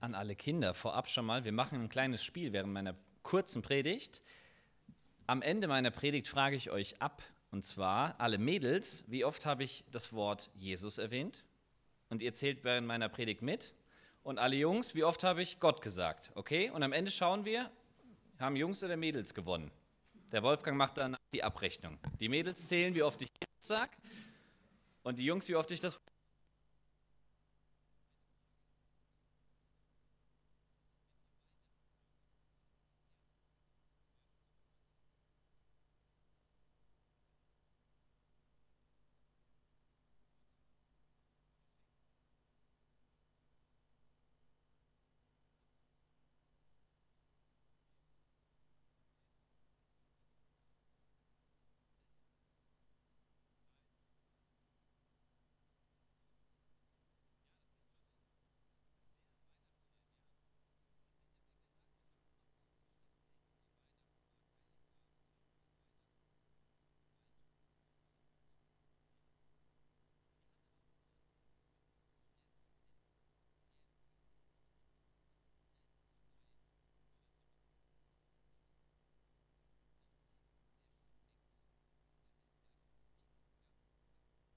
[0.00, 4.22] an alle Kinder vorab schon mal, wir machen ein kleines Spiel während meiner kurzen Predigt.
[5.26, 9.64] Am Ende meiner Predigt frage ich euch ab, und zwar alle Mädels, wie oft habe
[9.64, 11.44] ich das Wort Jesus erwähnt?
[12.08, 13.74] Und ihr zählt während meiner Predigt mit.
[14.22, 16.30] Und alle Jungs, wie oft habe ich Gott gesagt?
[16.34, 16.70] Okay?
[16.70, 17.70] Und am Ende schauen wir,
[18.38, 19.70] haben Jungs oder Mädels gewonnen?
[20.32, 21.98] Der Wolfgang macht dann die Abrechnung.
[22.20, 23.90] Die Mädels zählen, wie oft ich Jesus sage.
[25.02, 25.99] Und die Jungs, wie oft ich das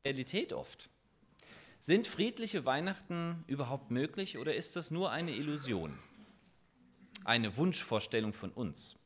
[0.05, 0.89] Realität oft.
[1.79, 5.97] Sind friedliche Weihnachten überhaupt möglich oder ist das nur eine Illusion?
[7.23, 8.97] Eine Wunschvorstellung von uns?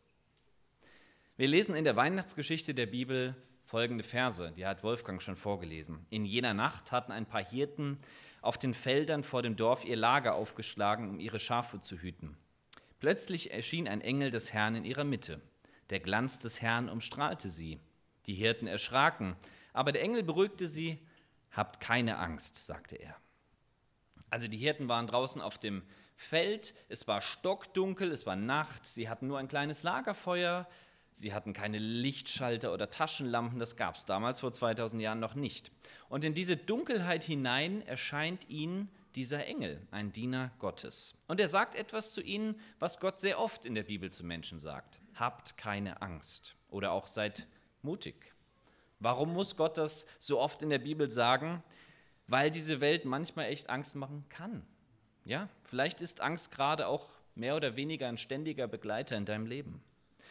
[1.36, 6.04] Wir lesen in der Weihnachtsgeschichte der Bibel folgende Verse, die hat Wolfgang schon vorgelesen.
[6.10, 8.00] In jener Nacht hatten ein paar Hirten
[8.42, 12.36] auf den Feldern vor dem Dorf ihr Lager aufgeschlagen, um ihre Schafe zu hüten.
[13.00, 15.42] Plötzlich erschien ein Engel des Herrn in ihrer Mitte.
[15.92, 17.80] Der Glanz des Herrn umstrahlte sie.
[18.26, 19.36] Die Hirten erschraken
[19.74, 21.00] aber der Engel beruhigte sie,
[21.52, 23.16] habt keine Angst, sagte er.
[24.30, 25.84] Also die Hirten waren draußen auf dem
[26.16, 30.68] Feld, es war stockdunkel, es war Nacht, sie hatten nur ein kleines Lagerfeuer,
[31.14, 35.72] sie hatten keine Lichtschalter oder Taschenlampen, das gab es damals vor 2000 Jahren noch nicht.
[36.10, 41.16] Und in diese Dunkelheit hinein erscheint ihnen dieser Engel, ein Diener Gottes.
[41.28, 44.60] Und er sagt etwas zu ihnen, was Gott sehr oft in der Bibel zu Menschen
[44.60, 45.00] sagt.
[45.16, 47.48] Habt keine Angst oder auch seid
[47.82, 48.34] mutig.
[49.00, 51.64] Warum muss Gott das so oft in der Bibel sagen?
[52.28, 54.66] Weil diese Welt manchmal echt Angst machen kann.
[55.24, 57.06] Ja, vielleicht ist Angst gerade auch
[57.36, 59.82] mehr oder weniger ein ständiger Begleiter in deinem Leben.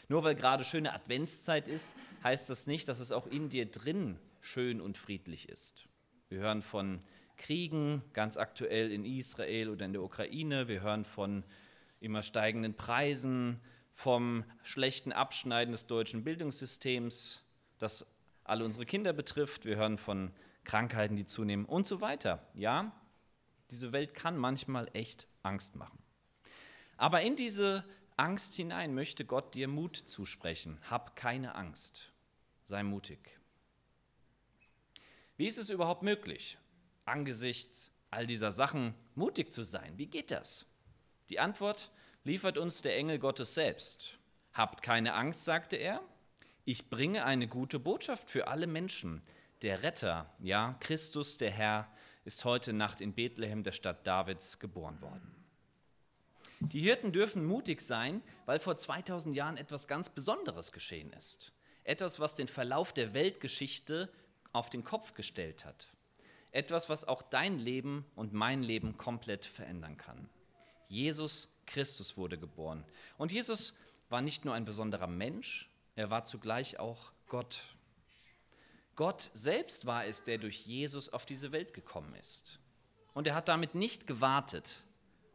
[0.08, 4.18] Nur weil gerade schöne Adventszeit ist, heißt das nicht, dass es auch in dir drin
[4.40, 5.86] schön und friedlich ist.
[6.28, 7.00] Wir hören von
[7.36, 10.68] Kriegen, ganz aktuell in Israel oder in der Ukraine.
[10.68, 11.44] Wir hören von
[12.00, 13.60] immer steigenden Preisen,
[13.92, 17.42] vom schlechten Abschneiden des deutschen Bildungssystems,
[17.78, 18.06] das
[18.48, 19.64] alle unsere Kinder betrifft.
[19.64, 20.32] Wir hören von
[20.64, 22.46] Krankheiten, die zunehmen und so weiter.
[22.54, 22.92] Ja,
[23.70, 25.98] diese Welt kann manchmal echt Angst machen.
[26.96, 27.84] Aber in diese
[28.16, 30.78] Angst hinein möchte Gott dir Mut zusprechen.
[30.90, 32.12] Hab keine Angst.
[32.64, 33.38] Sei mutig.
[35.36, 36.56] Wie ist es überhaupt möglich,
[37.04, 39.98] angesichts all dieser Sachen mutig zu sein?
[39.98, 40.66] Wie geht das?
[41.28, 41.90] Die Antwort
[42.24, 44.18] liefert uns der Engel Gottes selbst.
[44.52, 46.00] Habt keine Angst, sagte er,
[46.66, 49.22] ich bringe eine gute Botschaft für alle Menschen.
[49.62, 51.88] Der Retter, ja, Christus, der Herr,
[52.24, 55.32] ist heute Nacht in Bethlehem, der Stadt Davids, geboren worden.
[56.58, 61.52] Die Hirten dürfen mutig sein, weil vor 2000 Jahren etwas ganz Besonderes geschehen ist.
[61.84, 64.10] Etwas, was den Verlauf der Weltgeschichte
[64.52, 65.92] auf den Kopf gestellt hat.
[66.50, 70.28] Etwas, was auch dein Leben und mein Leben komplett verändern kann.
[70.88, 72.84] Jesus Christus wurde geboren.
[73.18, 73.74] Und Jesus
[74.08, 77.74] war nicht nur ein besonderer Mensch, er war zugleich auch Gott.
[78.94, 82.60] Gott selbst war es, der durch Jesus auf diese Welt gekommen ist.
[83.14, 84.84] Und er hat damit nicht gewartet,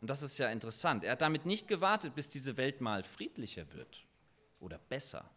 [0.02, 3.72] und das ist ja interessant, er hat damit nicht gewartet, bis diese Welt mal friedlicher
[3.74, 4.06] wird
[4.60, 5.30] oder besser.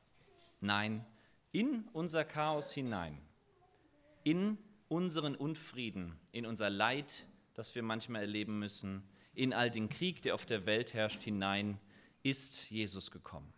[0.60, 1.04] Nein,
[1.52, 3.18] in unser Chaos hinein,
[4.24, 4.58] in
[4.88, 10.34] unseren Unfrieden, in unser Leid, das wir manchmal erleben müssen, in all den Krieg, der
[10.34, 11.80] auf der Welt herrscht, hinein,
[12.22, 13.53] ist Jesus gekommen.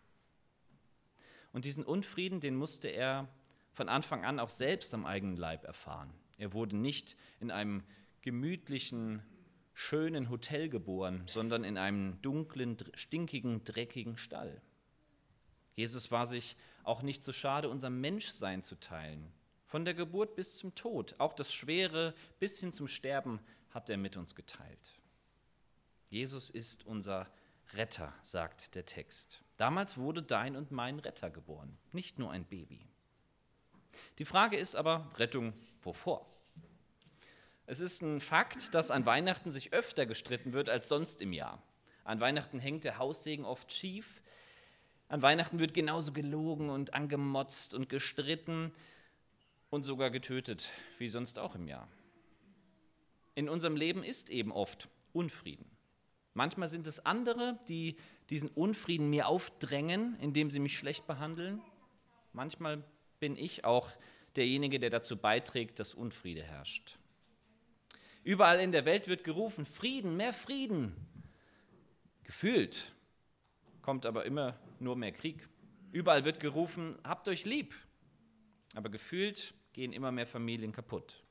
[1.53, 3.29] Und diesen Unfrieden, den musste er
[3.73, 6.13] von Anfang an auch selbst am eigenen Leib erfahren.
[6.39, 7.83] Er wurde nicht in einem
[8.23, 9.23] gemütlichen,
[9.75, 14.63] schönen Hotel geboren, sondern in einem dunklen, stinkigen, dreckigen Stall.
[15.75, 19.31] Jesus war sich auch nicht so schade, unser Menschsein zu teilen.
[19.67, 23.41] Von der Geburt bis zum Tod, auch das Schwere bis hin zum Sterben
[23.71, 24.95] hat er mit uns geteilt.
[26.09, 27.29] Jesus ist unser
[27.75, 29.43] Retter, sagt der Text.
[29.57, 32.87] Damals wurde dein und mein Retter geboren, nicht nur ein Baby.
[34.19, 36.27] Die Frage ist aber, Rettung wovor?
[37.67, 41.63] Es ist ein Fakt, dass an Weihnachten sich öfter gestritten wird als sonst im Jahr.
[42.05, 44.23] An Weihnachten hängt der Haussegen oft schief.
[45.09, 48.73] An Weihnachten wird genauso gelogen und angemotzt und gestritten
[49.71, 51.89] und sogar getötet wie sonst auch im Jahr.
[53.35, 55.69] In unserem Leben ist eben oft Unfrieden.
[56.35, 57.97] Manchmal sind es andere, die
[58.31, 61.61] diesen Unfrieden mir aufdrängen, indem sie mich schlecht behandeln.
[62.33, 62.83] Manchmal
[63.21, 63.91] bin ich auch
[64.37, 66.99] derjenige, der dazu beiträgt, dass Unfriede herrscht.
[68.25, 70.95] Überall in der Welt wird gerufen, Frieden, mehr Frieden.
[72.25, 72.93] Gefühlt
[73.83, 75.49] kommt aber immer nur mehr Krieg.
[75.93, 77.75] Überall wird gerufen, habt euch lieb.
[78.75, 81.23] Aber gefühlt gehen immer mehr Familien kaputt.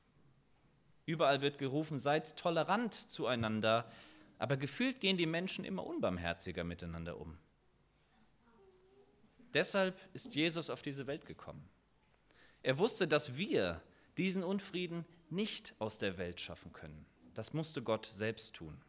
[1.06, 3.92] Überall wird gerufen, seid tolerant zueinander.
[4.37, 7.37] Aber gefühlt gehen die Menschen immer unbarmherziger miteinander um.
[9.53, 11.69] Deshalb ist Jesus auf diese Welt gekommen.
[12.61, 13.81] Er wusste, dass wir
[14.17, 17.05] diesen Unfrieden nicht aus der Welt schaffen können.
[17.33, 18.81] Das musste Gott selbst tun.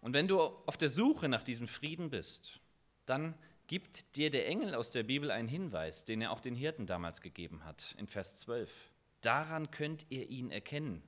[0.00, 2.60] Und wenn du auf der Suche nach diesem Frieden bist,
[3.04, 3.34] dann
[3.66, 7.20] gibt dir der Engel aus der Bibel einen Hinweis, den er auch den Hirten damals
[7.20, 8.72] gegeben hat, in Vers 12.
[9.20, 11.02] Daran könnt ihr ihn erkennen.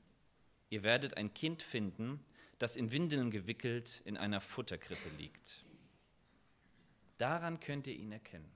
[0.72, 2.18] Ihr werdet ein Kind finden,
[2.58, 5.66] das in Windeln gewickelt in einer Futterkrippe liegt.
[7.18, 8.50] Daran könnt ihr ihn erkennen.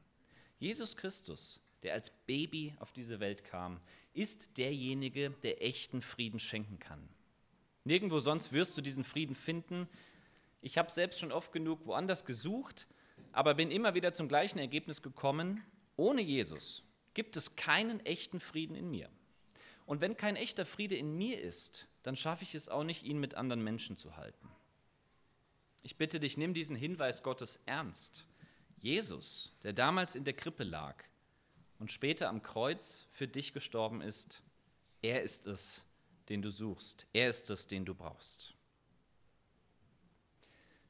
[0.58, 3.82] Jesus Christus, der als Baby auf diese Welt kam,
[4.14, 7.06] ist derjenige, der echten Frieden schenken kann.
[7.84, 9.86] Nirgendwo sonst wirst du diesen Frieden finden.
[10.62, 12.86] Ich habe selbst schon oft genug woanders gesucht,
[13.32, 15.62] aber bin immer wieder zum gleichen Ergebnis gekommen.
[15.96, 16.82] Ohne Jesus
[17.12, 19.10] gibt es keinen echten Frieden in mir.
[19.84, 23.19] Und wenn kein echter Friede in mir ist, dann schaffe ich es auch nicht, ihn
[23.19, 24.49] mit anderen Menschen zu halten.
[25.82, 28.29] Ich bitte dich, nimm diesen Hinweis Gottes ernst.
[28.81, 31.03] Jesus, der damals in der Krippe lag,
[31.81, 34.41] und später am Kreuz für dich gestorben ist,
[35.03, 35.85] er ist es,
[36.29, 37.08] den du suchst.
[37.12, 38.55] Er ist es, den du brauchst.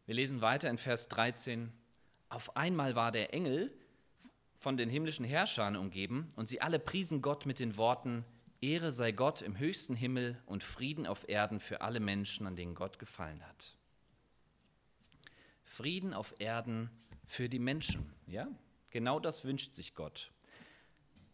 [0.05, 1.73] Wir lesen weiter in Vers 13.
[2.29, 3.73] Auf einmal war der Engel
[4.59, 8.27] von den himmlischen Herrschern umgeben und sie alle priesen Gott mit den Worten,
[8.61, 12.75] Ehre sei Gott im höchsten Himmel und Frieden auf Erden für alle Menschen, an denen
[12.75, 13.76] Gott gefallen hat.
[15.64, 16.91] Frieden auf Erden
[17.26, 18.49] für die Menschen, ja?
[18.91, 20.32] Genau das wünscht sich Gott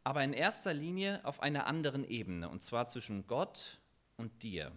[0.04, 3.78] aber in erster Linie auf einer anderen Ebene, und zwar zwischen Gott
[4.16, 4.72] und dir.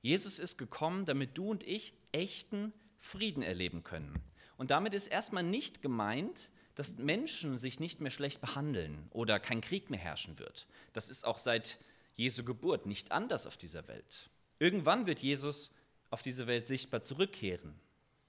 [0.00, 4.22] Jesus ist gekommen, damit du und ich echten Frieden erleben können.
[4.56, 9.60] Und damit ist erstmal nicht gemeint, dass Menschen sich nicht mehr schlecht behandeln oder kein
[9.60, 10.66] Krieg mehr herrschen wird.
[10.92, 11.78] Das ist auch seit
[12.14, 14.30] Jesu Geburt nicht anders auf dieser Welt.
[14.58, 15.72] Irgendwann wird Jesus
[16.10, 17.74] auf diese Welt sichtbar zurückkehren.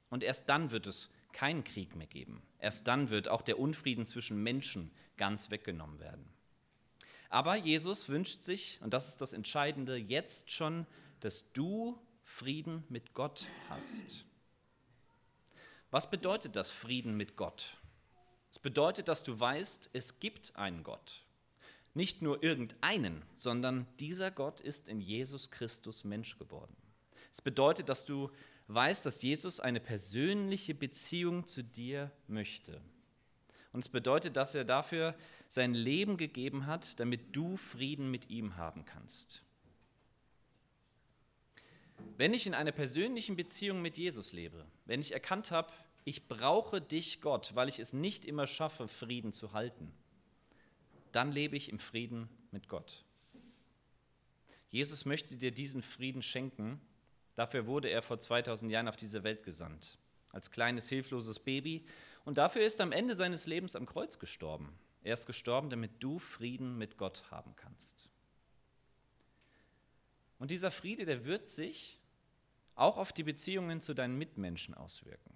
[0.09, 2.41] Und erst dann wird es keinen Krieg mehr geben.
[2.59, 6.25] Erst dann wird auch der Unfrieden zwischen Menschen ganz weggenommen werden.
[7.29, 10.85] Aber Jesus wünscht sich, und das ist das Entscheidende, jetzt schon,
[11.19, 14.25] dass du Frieden mit Gott hast.
[15.89, 17.77] Was bedeutet das Frieden mit Gott?
[18.53, 21.25] Es bedeutet, dass du weißt, es gibt einen Gott.
[21.95, 26.75] Nicht nur irgendeinen, sondern dieser Gott ist in Jesus Christus Mensch geworden.
[27.31, 28.29] Es bedeutet, dass du
[28.67, 32.79] weißt, dass Jesus eine persönliche Beziehung zu dir möchte.
[33.71, 35.15] Und es bedeutet, dass er dafür
[35.49, 39.41] sein Leben gegeben hat, damit du Frieden mit ihm haben kannst.
[42.17, 45.73] Wenn ich in einer persönlichen Beziehung mit Jesus lebe, wenn ich erkannt habe,
[46.05, 49.93] ich brauche dich, Gott, weil ich es nicht immer schaffe, Frieden zu halten,
[51.11, 53.05] dann lebe ich im Frieden mit Gott.
[54.69, 56.81] Jesus möchte dir diesen Frieden schenken.
[57.35, 59.99] Dafür wurde er vor 2000 Jahren auf diese Welt gesandt.
[60.31, 61.85] Als kleines, hilfloses Baby
[62.25, 64.73] und dafür ist er am Ende seines Lebens am Kreuz gestorben.
[65.03, 68.09] Er ist gestorben, damit du Frieden mit Gott haben kannst.
[70.39, 71.99] Und dieser Friede, der wird sich
[72.75, 75.33] auch auf die Beziehungen zu deinen Mitmenschen auswirken.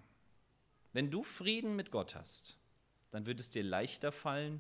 [0.98, 2.58] Wenn du Frieden mit Gott hast,
[3.12, 4.60] dann wird es dir leichter fallen,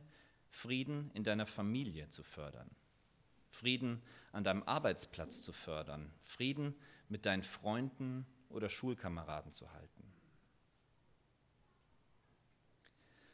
[0.51, 2.69] Frieden in deiner Familie zu fördern,
[3.49, 4.03] Frieden
[4.33, 6.75] an deinem Arbeitsplatz zu fördern, Frieden
[7.09, 10.13] mit deinen Freunden oder Schulkameraden zu halten.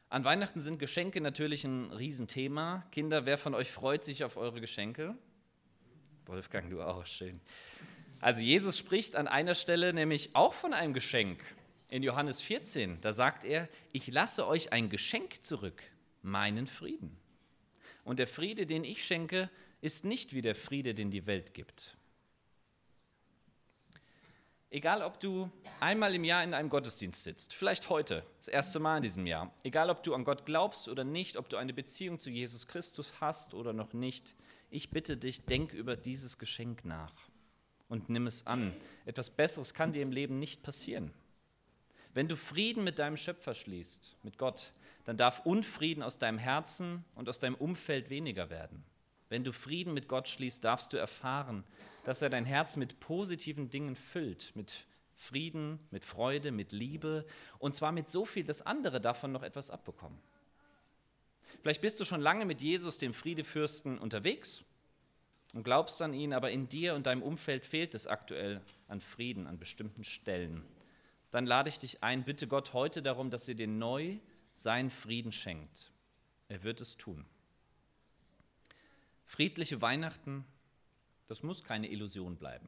[0.08, 2.88] An Weihnachten sind Geschenke natürlich ein Riesenthema.
[2.92, 5.18] Kinder, wer von euch freut sich auf eure Geschenke?
[6.26, 7.38] Wolfgang, du auch, schön.
[8.22, 11.44] Also Jesus spricht an einer Stelle nämlich auch von einem Geschenk.
[11.94, 15.84] In Johannes 14, da sagt er, ich lasse euch ein Geschenk zurück,
[16.24, 17.16] meinen Frieden.
[18.04, 19.48] Und der Friede, den ich schenke,
[19.80, 21.96] ist nicht wie der Friede, den die Welt gibt.
[24.72, 28.98] Egal, ob du einmal im Jahr in einem Gottesdienst sitzt, vielleicht heute, das erste Mal
[28.98, 32.20] in diesem Jahr, egal, ob du an Gott glaubst oder nicht, ob du eine Beziehung
[32.20, 34.34] zu Jesus Christus hast oder noch nicht,
[34.72, 37.14] ich bitte dich, denk über dieses Geschenk nach
[37.88, 38.74] und nimm es an.
[39.06, 41.14] Etwas Besseres kann dir im Leben nicht passieren.
[42.14, 44.72] Wenn du Frieden mit deinem Schöpfer schließt, mit Gott,
[45.06, 48.84] dann darf Unfrieden aus deinem Herzen und aus deinem Umfeld weniger werden.
[49.30, 51.64] Wenn du Frieden mit Gott schließt, darfst du erfahren,
[52.04, 57.26] dass er dein Herz mit positiven Dingen füllt, mit Frieden, mit Freude, mit Liebe
[57.58, 60.20] und zwar mit so viel, dass andere davon noch etwas abbekommen.
[61.62, 64.64] Vielleicht bist du schon lange mit Jesus, dem Friedefürsten, unterwegs
[65.54, 69.48] und glaubst an ihn, aber in dir und deinem Umfeld fehlt es aktuell an Frieden
[69.48, 70.64] an bestimmten Stellen.
[71.34, 74.20] Dann lade ich dich ein, bitte Gott heute darum, dass er dir neu
[74.54, 75.92] seinen Frieden schenkt.
[76.48, 77.26] Er wird es tun.
[79.26, 80.46] Friedliche Weihnachten,
[81.28, 82.68] das muss keine Illusion bleiben,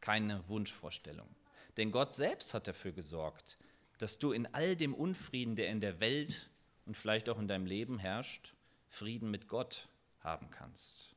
[0.00, 1.34] keine Wunschvorstellung.
[1.78, 3.58] Denn Gott selbst hat dafür gesorgt,
[3.98, 6.48] dass du in all dem Unfrieden, der in der Welt
[6.86, 8.54] und vielleicht auch in deinem Leben herrscht,
[8.88, 9.88] Frieden mit Gott
[10.20, 11.16] haben kannst.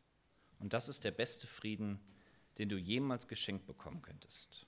[0.57, 1.99] Und das ist der beste Frieden,
[2.57, 4.65] den du jemals geschenkt bekommen könntest.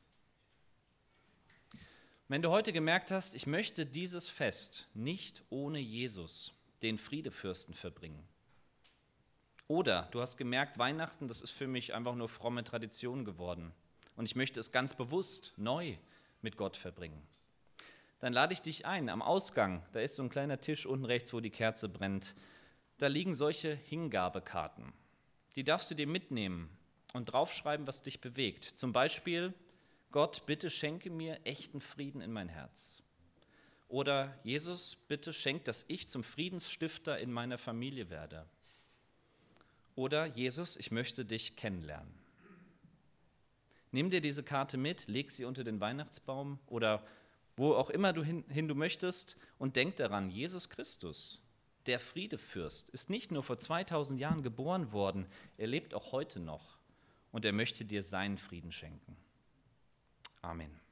[2.27, 8.27] Wenn du heute gemerkt hast, ich möchte dieses Fest nicht ohne Jesus, den Friedefürsten, verbringen,
[9.67, 13.73] oder du hast gemerkt, Weihnachten, das ist für mich einfach nur fromme Tradition geworden.
[14.15, 15.97] Und ich möchte es ganz bewusst neu
[16.41, 17.21] mit Gott verbringen.
[18.19, 19.09] Dann lade ich dich ein.
[19.09, 22.35] Am Ausgang, da ist so ein kleiner Tisch unten rechts, wo die Kerze brennt.
[22.97, 24.93] Da liegen solche Hingabekarten.
[25.55, 26.69] Die darfst du dir mitnehmen
[27.13, 28.63] und draufschreiben, was dich bewegt.
[28.63, 29.53] Zum Beispiel,
[30.15, 32.95] Gott, bitte schenke mir echten Frieden in mein Herz.
[33.89, 38.45] Oder Jesus, bitte schenk, dass ich zum Friedensstifter in meiner Familie werde.
[39.93, 42.13] Oder Jesus, ich möchte dich kennenlernen.
[43.91, 47.05] Nimm dir diese Karte mit, leg sie unter den Weihnachtsbaum oder
[47.57, 51.41] wo auch immer du hin, hin du möchtest und denk daran, Jesus Christus,
[51.87, 55.25] der Friedefürst, ist nicht nur vor 2000 Jahren geboren worden,
[55.57, 56.77] er lebt auch heute noch
[57.33, 59.17] und er möchte dir seinen Frieden schenken.
[60.45, 60.84] Amen.